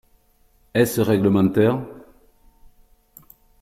Est-ce 0.73 0.99
réglementaire? 0.99 1.79